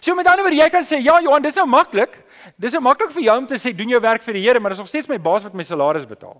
[0.00, 2.18] So met ander woorde, jy kan sê, ja Johan, dis nou maklik.
[2.60, 4.74] Dis nou maklik vir jou om te sê doen jou werk vir die Here, maar
[4.74, 6.38] dis nog steeds my baas wat my salaris betaal.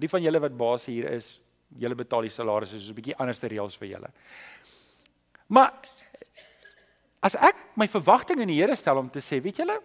[0.00, 1.36] Die van julle wat baas hier is,
[1.80, 4.10] julle betaal die salarisse, soos 'n bietjie anderste reëls vir julle.
[5.48, 5.72] Maar
[7.22, 9.80] as ek my verwagtinge in die Here stel om te sê, weet julle,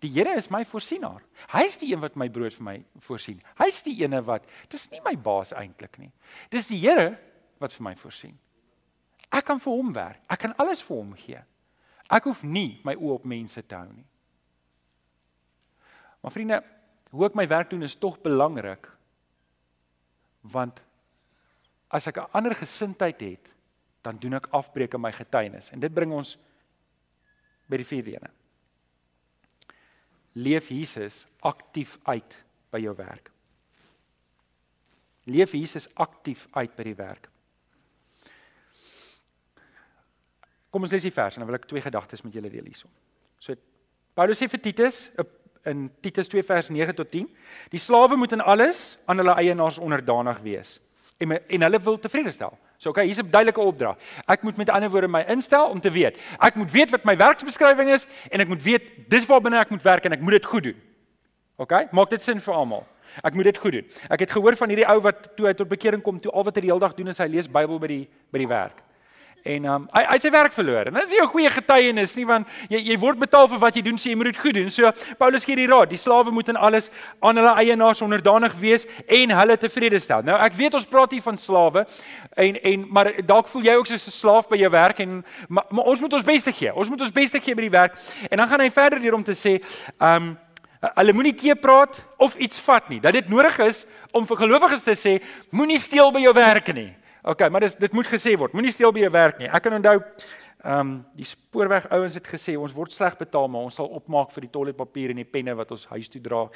[0.00, 1.22] die Here is my voorsienaar.
[1.52, 3.40] Hy's die een wat my brood vir my voorsien.
[3.58, 6.12] Hy's die ene wat dis nie my baas eintlik nie.
[6.50, 7.18] Dis die Here
[7.58, 8.36] wat vir my voorsien.
[9.30, 10.22] Ek kan vir hom werk.
[10.30, 11.40] Ek kan alles vir hom gee.
[12.10, 14.06] Ek hoef nie my oë op mense te hou nie.
[16.22, 16.60] Maar vriende,
[17.10, 18.88] hoe ek my werk doen is tog belangrik.
[20.42, 20.80] Want
[21.88, 23.50] as ek 'n ander gesindheid het,
[24.02, 25.70] dan doen ek afbreek in my getuienis.
[25.70, 26.36] En dit bring ons
[27.66, 28.30] by die vierde een.
[30.32, 33.30] Leef Jesus aktief uit by jou werk.
[35.24, 37.30] Leef Jesus aktief uit by die werk.
[40.76, 42.90] Kom ons lees die vers en dan wil ek twee gedagtes met julle deel hierso.
[43.40, 43.56] So
[44.16, 45.06] Paulus sê vir Titus
[45.64, 47.30] in Titus 2 vers 9 tot 10,
[47.72, 50.76] die slawe moet in alles aan hulle eienaars onderdanig wees
[51.24, 52.52] en en hulle wil tevrede stel.
[52.76, 53.96] So okay, hier's 'n duidelike opdrag.
[54.28, 56.20] Ek moet met ander woorde my instel om te weet.
[56.44, 59.70] Ek moet weet wat my werksbeskrywing is en ek moet weet dis waar binne ek
[59.70, 60.82] moet werk en ek moet dit goed doen.
[61.56, 61.88] Okay?
[61.90, 62.84] Maak dit sin vir almal.
[63.24, 63.86] Ek moet dit goed doen.
[64.10, 66.54] Ek het gehoor van hierdie ou wat toe hy tot bekering kom, toe al wat
[66.54, 68.85] hy die hele dag doen is hy lees Bybel by die by die werk
[69.46, 70.88] en um, hy hy sy werk verloor.
[70.90, 73.76] En dit is nie 'n goeie getuienis nie want jy jy word betaal vir wat
[73.76, 74.70] jy doen, so jy moet dit goed doen.
[74.70, 78.86] So Paulus gee die raad, die slawe moet in alles aan hulle eienaars onderdanig wees
[79.06, 80.22] en hulle tevrede stel.
[80.22, 81.86] Nou ek weet ons praat hier van slawe
[82.36, 85.64] en en maar dalk voel jy ook soos 'n slaaf by jou werk en maar,
[85.70, 86.74] maar ons moet ons bes te gee.
[86.74, 87.96] Ons moet ons bes te gee by die werk.
[88.30, 89.62] En dan gaan hy verder hier om te sê,
[90.00, 90.38] ehm um,
[90.94, 93.00] hulle moenie tee praat of iets vat nie.
[93.00, 96.92] Dat dit nodig is om vir gelowiges te sê, moenie steel by jou werk nie.
[97.26, 98.52] OK, maar dis dit moet gesê word.
[98.54, 99.48] Moenie steel by jou werk nie.
[99.50, 99.98] Ek kan onthou
[100.66, 104.30] ehm um, die spoorweg ouens het gesê ons word sleg betaal, maar ons sal opmaak
[104.34, 106.46] vir die toiletpapier en die penne wat ons huis toe dra.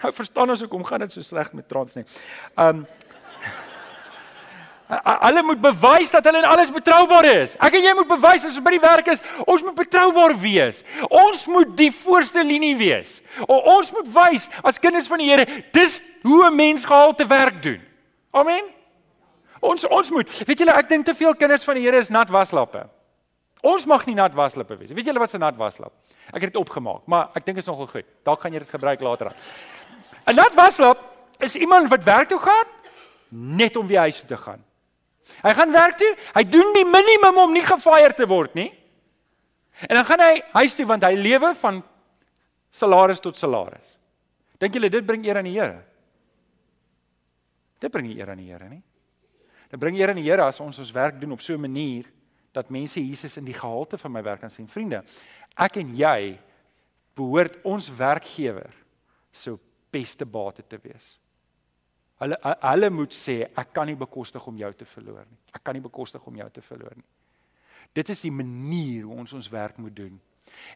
[0.00, 2.04] Nou verstaan ons hoekom gaan dit so sleg met Trans nie.
[2.56, 2.86] Ehm um,
[4.86, 7.56] Hulle moet bewys dat hulle in alles betroubaar is.
[7.58, 10.84] Ek en jy moet bewys as ons by die werk is, ons moet betroubaar wees.
[11.10, 13.16] Ons moet die voorste linie wees.
[13.48, 17.58] O, ons moet wys as kinders van die Here, dis hoe 'n mens gehalte werk
[17.62, 17.82] doen.
[18.36, 18.68] Amen.
[19.64, 20.30] Ons ons moet.
[20.44, 22.84] Weet julle, ek dink te veel kinders van die Here is nat waslappe.
[23.66, 24.92] Ons mag nie nat waslappe wees.
[24.94, 25.92] Weet julle wat 'n nat waslap?
[26.28, 28.04] Ek het dit opgemaak, maar ek dink is nogal goed.
[28.24, 29.36] Dalk gaan jy dit gebruik later aan.
[30.26, 30.98] 'n Nat waslap
[31.40, 32.66] is iemand wat werk toe gaan
[33.28, 34.62] net om weer huis toe te gaan.
[35.42, 38.72] Hy gaan werk toe, hy doen die minimum om nie gefire te word nie.
[39.88, 41.82] En dan gaan hy huis toe want hy lewe van
[42.70, 43.96] salaris tot salaris.
[44.58, 45.82] Dink julle dit bring eer aan die Here?
[47.78, 48.82] Dit bring eer aan die Here, nie?
[49.70, 52.06] Dit bring eer aan die Here as ons ons werk doen op so 'n manier
[52.52, 54.68] dat mense Jesus in die gehalte van my werk kan sien.
[54.68, 55.04] Vriende,
[55.56, 56.38] ek en jy
[57.14, 58.72] behoort ons werkgewer
[59.32, 59.60] so
[59.90, 61.18] beste bate te wees.
[62.16, 65.38] Hulle hulle moet sê ek kan nie bekostig om jou te verloor nie.
[65.52, 67.08] Ek kan nie bekostig om jou te verloor nie.
[67.92, 70.16] Dit is die manier hoe ons ons werk moet doen.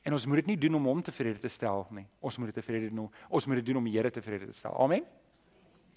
[0.04, 2.06] En ons moet dit nie doen om hom tevrede te stel nie.
[2.20, 3.08] Ons moet dit tevrede doen.
[3.28, 4.76] Ons moet dit doen om die Here tevrede te stel.
[4.76, 5.06] Amen.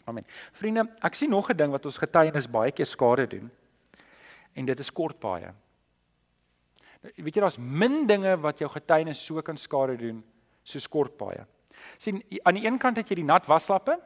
[0.05, 0.25] Amen.
[0.51, 3.51] Vriende, ek sien nog 'n ding wat ons getuienis baie keer skade doen.
[4.53, 5.53] En dit is kort paaie.
[7.15, 10.23] Weet jy daar's min dinge wat jou getuienis so kan skade doen
[10.63, 11.45] soos kort paaie.
[11.97, 13.99] sien aan die een kant het jy die nat waslappe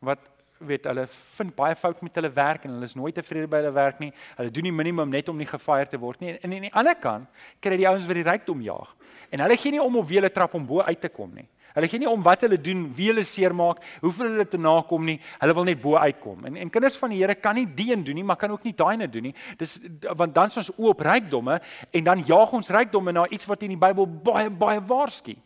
[0.00, 0.18] wat
[0.58, 3.72] weet hulle vind baie fout met hulle werk en hulle is nooit tevrede by hulle
[3.72, 4.12] werk nie.
[4.36, 6.38] Hulle doen die minimum net om nie gefire te word nie.
[6.42, 7.28] En aan die ander kant
[7.60, 8.94] kry jy die ouens wat die rykdom jaag.
[9.30, 11.46] En hulle gee nie om of wie hulle trap om bo uit te kom nie.
[11.78, 15.16] Hulle gee nie om wat hulle doen, wie hulle seermaak, hoeveel hulle te nakom nie.
[15.38, 16.48] Hulle wil net bo uitkom.
[16.50, 18.66] En en kinders van die Here kan nie die een doen nie, maar kan ook
[18.66, 19.34] nie daai een doen nie.
[19.60, 19.76] Dis
[20.18, 21.60] want dan is ons oop rykdomme
[21.94, 25.36] en dan jaag ons rykdomme na iets wat in die Bybel baie baie waarsku.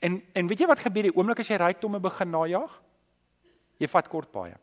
[0.00, 2.80] En en weet jy wat gebeur die oomblik as jy rykdomme begin najag?
[3.80, 4.56] Jy vat kort paaie.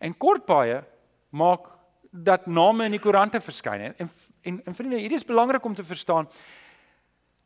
[0.00, 0.82] En kort paaie
[1.30, 1.70] maak
[2.10, 4.10] dat name in die koerante verskyn en
[4.42, 6.26] en en vriende, hierdie is belangrik om te verstaan.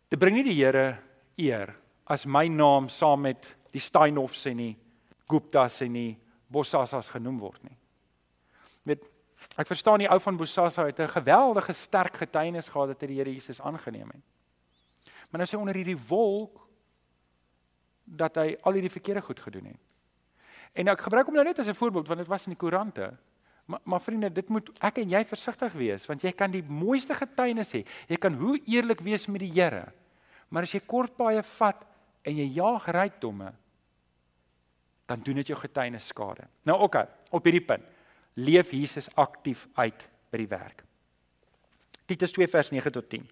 [0.09, 0.97] Dit bring nie die Here
[1.37, 1.75] eer
[2.07, 4.75] as my naam saam met die Steinhoffs en die
[5.27, 6.12] Guptas en die
[6.47, 7.77] Bossasas genoem word nie.
[8.87, 9.03] Met
[9.59, 13.19] ek verstaan die ou van Bossasa het 'n geweldige sterk getuienis gehad dat hy die
[13.19, 14.23] Here Jesus aangeneem het.
[15.31, 16.69] Maar nou sê onder hierdie wolk
[18.05, 19.81] dat hy al hierdie verkeerde goed gedoen het.
[20.73, 23.16] En ek gebruik hom nou net as 'n voorbeeld want dit was in die koerante.
[23.66, 27.14] Maar maar vriende, dit moet ek en jy versigtig wees want jy kan die mooiste
[27.14, 27.85] getuienis hê.
[28.09, 29.92] Jy kan hoe eerlik wees met die Here.
[30.49, 31.87] Maar as jy kort baie vat
[32.27, 33.53] en jy jaag rykdomme,
[35.07, 36.49] dan doen dit jou getuienis skade.
[36.67, 37.85] Nou oké, okay, op hierdie punt.
[38.43, 40.83] Leef Jesus aktief uit by die werk.
[42.11, 43.25] Titus 2 vers 9 tot 10.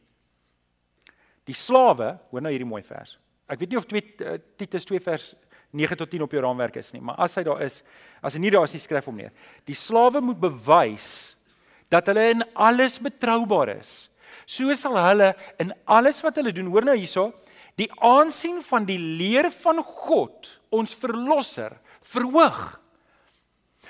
[1.50, 3.18] Die slawe, hoor nou hierdie mooi vers.
[3.50, 5.32] Ek weet nie of 2 uh, Titus 2 vers
[5.74, 7.80] 9 tot 10 op jou raamwerk is nie, maar as hy daar is,
[8.22, 9.34] as hy nie daar is nie, skryf hom neer.
[9.66, 11.34] Die slawe moet bewys
[11.92, 14.06] dat hulle in alles betroubaar is.
[14.46, 17.32] So sal hulle in alles wat hulle doen, hoor nou hierso,
[17.80, 21.74] die aansien van die leer van God, ons verlosser,
[22.06, 22.62] verhoog.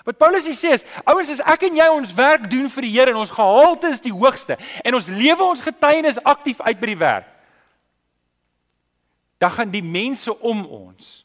[0.04, 3.12] Wat Paulus sê is, ouens as ek en jy ons werk doen vir die Here
[3.14, 7.00] en ons gehalte is die hoogste en ons lewe ons getuienis aktief uit by die
[7.00, 7.30] werk.
[9.40, 11.20] Dan gaan die mense om ons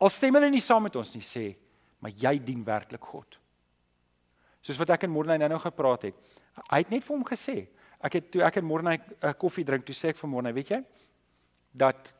[0.00, 1.50] al stem hulle nie saam met ons nie sê,
[2.00, 3.36] maar jy dien werklik God.
[4.64, 6.16] Soos wat ek en Morney nou nou gepraat het.
[6.70, 7.56] Hy het net vir hom gesê,
[8.00, 10.72] ek het toe ek en Morney uh, koffie drink, toe sê ek vir Morney, weet
[10.72, 10.80] jy,
[11.72, 12.14] dat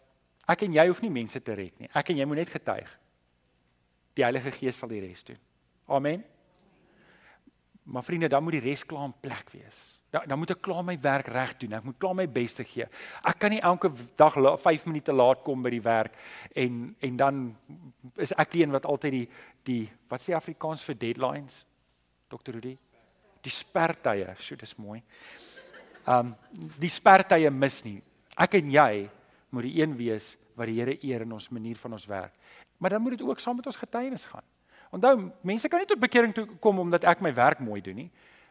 [0.51, 1.91] ek en jy hoef nie mense te red nie.
[1.95, 2.91] Ek en jy moet net getuig.
[4.19, 5.39] Die Heilige Gees sal die res doen.
[5.91, 6.25] Amen.
[7.91, 9.79] Maar vriende, dan moet die res klaar in plek wees.
[10.11, 11.77] Dan dan moet ek klaar my werk reg doen.
[11.79, 12.87] Ek moet klaar my bes te gee.
[13.23, 16.17] Ek kan nie elke dag 5 minute laat kom by die werk
[16.59, 17.43] en en dan
[18.19, 19.29] is ek die een wat altyd die
[19.67, 21.65] die wat sê Afrikaans vir deadlines?
[22.31, 22.59] Dr.
[22.59, 22.77] Rudy.
[23.43, 25.01] Die spertye, so dis mooi.
[26.07, 26.35] Um
[26.79, 28.01] die spertye mis nie.
[28.37, 29.09] Ek en jy
[29.51, 32.35] moet die een wees wat die Here eer in ons manier van ons werk.
[32.79, 34.45] Maar dan moet dit ook saam met ons getuienis gaan.
[34.91, 38.11] Onthou, mense kan nie tot bekering toe kom omdat ek my werk mooi doen nie.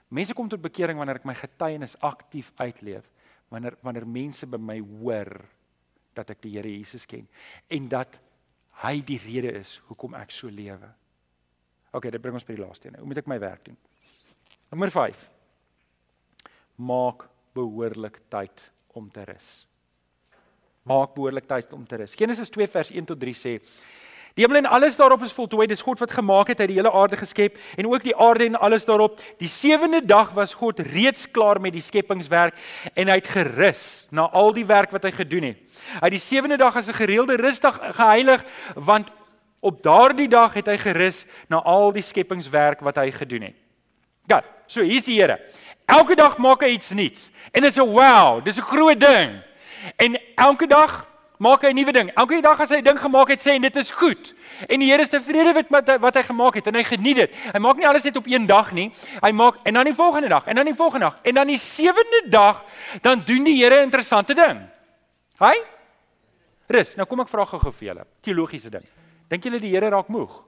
[0.10, 3.06] Mense kom tot bekering wanneer ek my getuienis aktief uitleef,
[3.52, 5.34] wanneer wanneer mense by my hoor
[6.18, 7.28] dat ek die Here Jesus ken
[7.70, 8.20] en dat
[8.84, 10.90] hy die rede is hoekom ek so lewe.
[11.92, 13.00] OK, dit bring ons by die laaste een.
[13.02, 13.78] Hoe moet ek my werk doen?
[14.70, 15.26] Nommer 5.
[16.80, 17.26] Maak
[17.58, 19.69] behoorlik tyd om te rus.
[20.84, 22.16] Maak behoorlik tyd om te rus.
[22.16, 23.60] Genesis 2 vers 1 tot 3 sê
[24.40, 25.66] Die hemel en alles daarop is voltooi.
[25.68, 28.46] Dis God wat gemaak het, hy het die hele aarde geskep en ook die aarde
[28.46, 29.18] en alles daarop.
[29.42, 32.56] Die sewende dag was God reeds klaar met die skepingswerk
[32.94, 33.82] en hy het gerus
[34.16, 35.60] na al die werk wat hy gedoen het.
[35.98, 39.10] Hy het die sewende dag as 'n gereelde rusdag geheilig want
[39.60, 43.56] op daardie dag het hy gerus na al die skepingswerk wat hy gedoen het.
[44.28, 45.40] Ja, so hier's die Here.
[45.86, 49.49] Elke dag maak hy iets nuuts en dit is 'n wow, dis 'n groot ding.
[49.96, 51.08] En elke dag
[51.40, 52.12] maak hy 'n nuwe ding.
[52.16, 54.34] Elke dag as hy 'n ding gemaak het, sê hy dit is goed.
[54.68, 57.36] En die Here is tevrede met wat, wat hy gemaak het en hy geniet dit.
[57.54, 58.92] Hy maak nie alles net op een dag nie.
[59.22, 61.58] Hy maak en dan die volgende dag en dan die volgende dag en dan die
[61.58, 62.66] sewende dag
[63.02, 64.68] dan doen die Here 'n interessante ding.
[65.40, 65.56] Hy
[66.68, 66.96] Rus.
[66.96, 68.06] Nou kom ek vra gou-gou vir julle.
[68.22, 68.84] Teologiese ding.
[69.28, 70.44] Dink julle die Here raak moeg?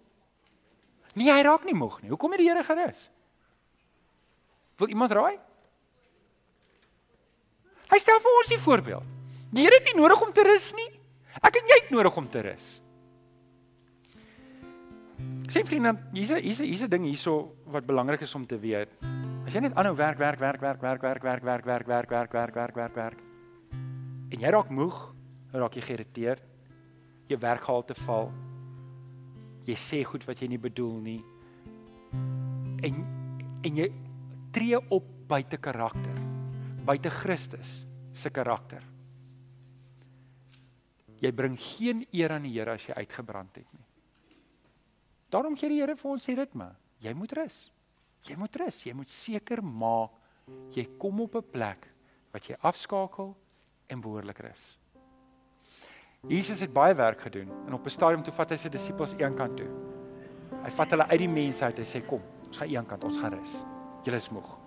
[1.13, 2.09] Nee, hy raak nie moeg nie.
[2.09, 3.09] Hoekom het die Here gerus?
[4.77, 5.39] Wil iemand raai?
[7.91, 9.20] Hy stel vir ons 'n voorbeeld.
[9.51, 10.87] Die Here het nie nodig om te rus nie.
[11.43, 12.69] Ek en jy het nodig om te rus.
[15.51, 18.57] Sien vriende, hier's 'n hier's 'n hier's 'n ding hierso wat belangrik is om te
[18.57, 18.89] weet.
[19.45, 22.31] As jy net aanhou werk, werk, werk, werk, werk, werk, werk, werk, werk, werk, werk,
[22.31, 23.19] werk, werk, werk, werk.
[24.31, 25.13] En jy raak moeg,
[25.51, 26.43] raak jy geïrriteerd.
[27.27, 28.31] Jou werkgehalte val.
[29.65, 31.23] Jy sê goed wat jy nie bedoel nie.
[32.83, 32.93] En
[33.63, 33.91] en jy
[34.51, 36.15] tree op buite karakter,
[36.85, 38.81] buite Christus se karakter.
[41.21, 43.85] Jy bring geen eer aan die Here as jy uitgebrand het nie.
[45.31, 46.71] Daarom gee die Here vir ons hierdie ritme.
[47.01, 47.71] Jy moet rus.
[48.27, 48.81] Jy moet rus.
[48.85, 50.17] Jy moet seker maak
[50.75, 51.87] jy kom op 'n plek
[52.33, 53.35] wat jy afskakel
[53.87, 54.77] en behoorlik rus.
[56.27, 59.57] Jesus het baie werk gedoen en op 'n stadium toe vat hy sy disippels eenkant
[59.57, 59.69] toe.
[60.63, 61.77] Hy vat hulle uit die mense uit.
[61.77, 63.63] Hy sê kom, ons gaan eenkant, ons gaan rus.
[64.03, 64.59] Julle is moeg.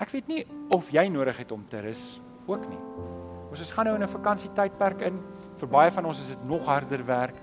[0.00, 3.23] Ek weet nie of jy nodig het om te rus ook nie.
[3.54, 5.20] Ons is gaan nou in 'n vakansietydperk in.
[5.60, 7.36] Vir baie van ons is dit nog harder werk.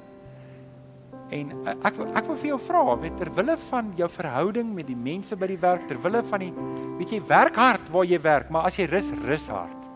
[1.29, 4.87] En eh, ek ek wil vir jou vra, weet ter wille van jou verhouding met
[4.87, 6.53] die mense by die werk, ter wille van die
[6.97, 9.87] weet jy werk hard waar jy werk, maar as jy rus, rus hard.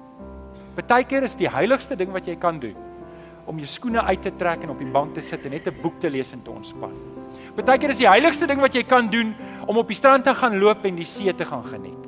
[0.76, 2.76] Partykeer is die heiligste ding wat jy kan doen
[3.46, 5.82] om jou skoene uit te trek en op die bank te sit en net 'n
[5.82, 6.94] boek te lees en te ontspan.
[7.56, 9.36] Partykeer is die heiligste ding wat jy kan doen
[9.68, 12.05] om op die strand te gaan loop en die see te gaan geniet.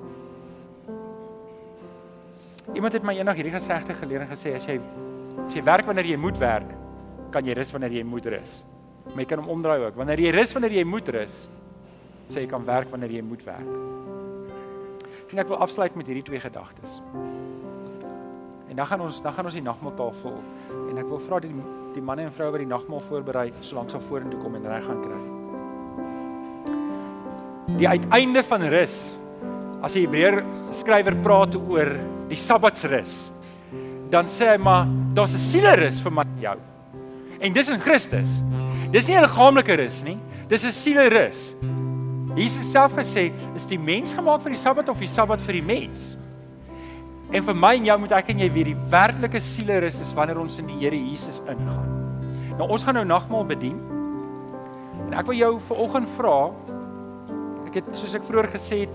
[2.78, 4.78] Iemand het my eendag hierdie gesegde geleer en gesê as jy
[5.48, 6.70] as jy werk wanneer jy moet werk,
[7.34, 8.60] kan jy rus wanneer jy moet rus.
[9.14, 9.96] Maar jy kan hom omdraai ook.
[9.98, 11.38] Wanneer jy rus wanneer jy moet rus,
[12.28, 13.72] sê jy kan werk wanneer jy moet werk.
[15.32, 17.00] En ek wil afsluit met hierdie twee gedagtes.
[18.68, 20.36] En dan gaan ons dan gaan ons die nagmaaltafel
[20.92, 21.54] en ek wil vra die
[21.96, 25.02] die manne en vroue wat die nagmaal voorberei, solank sal vorentoe kom en reg gaan
[25.02, 25.22] kry.
[27.80, 29.00] Die uiteinde van rus
[29.82, 30.44] as die Hebreër
[30.78, 31.90] skrywer praat oor
[32.30, 33.32] die Sabbatsrus,
[34.10, 36.58] dan sê hy maar daar's 'n sielerus vir my en jou.
[37.40, 38.42] En dis in Christus.
[38.92, 40.18] Dis nie 'n liggaamlike rus nie,
[40.48, 41.56] dis 'n sielerus.
[42.36, 45.64] Jesus self gesê, is die mens gemaak vir die Sabbat of die Sabbat vir die
[45.64, 46.16] mens?
[47.32, 50.40] En vir my en jou moet ek en jy weet die werklike sielerus is wanneer
[50.40, 51.90] ons in die Here Jesus ingaan.
[52.58, 53.80] Nou ons gaan nou nagmaal bedien.
[55.08, 56.38] En ek wil jou vanoggend vra.
[57.68, 58.94] Ek het soos ek vroeër gesê het,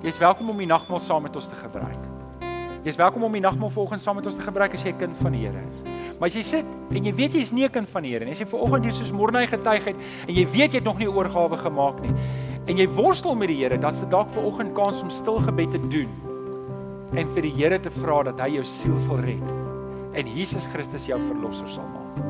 [0.00, 2.07] jy's welkom om die nagmaal saam met ons te gebruik.
[2.86, 5.16] Jy's welkom om die nagmaal vanoggend saam met ons te gebruik as jy 'n kind
[5.18, 5.82] van die Here is.
[6.18, 6.64] Maar as jy sit
[6.94, 8.92] en jy weet jy's nie 'n kind van die Here nie, as jy vanoggend hier
[8.92, 9.96] soos Morney getuig het
[10.28, 12.14] en jy weet jy het nog nie oorgawe gemaak nie
[12.68, 15.88] en jy worstel met die Here, dan's dit dalk vanoggend kans om stil gebed te
[15.88, 16.08] doen
[17.14, 19.46] en vir die Here te vra dat hy jou siel sal red
[20.14, 22.24] en Jesus Christus jou verlosser sal maak.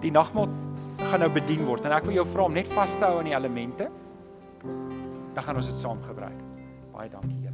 [0.00, 0.48] Die nagmaal
[1.10, 3.24] gaan nou bedien word en ek wil jou vra om net vas te hou aan
[3.24, 3.90] die elemente.
[5.34, 6.40] Dan gaan ons dit saam gebruik.
[6.92, 7.47] Baie dankie.